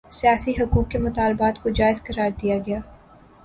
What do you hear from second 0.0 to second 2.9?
سیاسی حقوق کے مطالبات کوجائز قرار دیا گیا